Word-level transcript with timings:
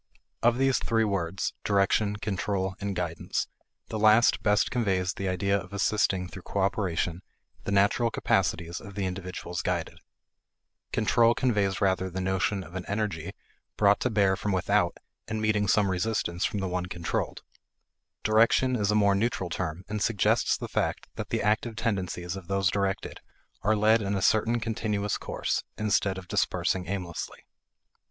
Of 0.41 0.57
these 0.57 0.79
three 0.79 1.03
words, 1.03 1.53
direction, 1.63 2.15
control, 2.15 2.73
and 2.81 2.95
guidance, 2.95 3.47
the 3.89 3.99
last 3.99 4.41
best 4.41 4.71
conveys 4.71 5.13
the 5.13 5.27
idea 5.29 5.55
of 5.55 5.73
assisting 5.73 6.27
through 6.27 6.41
cooperation 6.41 7.21
the 7.65 7.71
natural 7.71 8.09
capacities 8.09 8.79
of 8.81 8.95
the 8.95 9.05
individuals 9.05 9.61
guided; 9.61 9.99
control 10.91 11.35
conveys 11.35 11.81
rather 11.81 12.09
the 12.09 12.19
notion 12.19 12.63
of 12.63 12.73
an 12.73 12.83
energy 12.87 13.33
brought 13.77 13.99
to 13.99 14.09
bear 14.09 14.35
from 14.35 14.51
without 14.53 14.97
and 15.27 15.39
meeting 15.39 15.67
some 15.67 15.91
resistance 15.91 16.45
from 16.45 16.61
the 16.61 16.67
one 16.67 16.87
controlled; 16.87 17.43
direction 18.23 18.75
is 18.75 18.89
a 18.89 18.95
more 18.95 19.13
neutral 19.13 19.51
term 19.51 19.83
and 19.87 20.01
suggests 20.01 20.57
the 20.57 20.67
fact 20.67 21.05
that 21.13 21.29
the 21.29 21.43
active 21.43 21.75
tendencies 21.75 22.35
of 22.35 22.47
those 22.47 22.71
directed 22.71 23.19
are 23.61 23.75
led 23.75 24.01
in 24.01 24.15
a 24.15 24.21
certain 24.23 24.59
continuous 24.59 25.19
course, 25.19 25.63
instead 25.77 26.17
of 26.17 26.27
dispersing 26.27 26.87
aimlessly. 26.87 27.45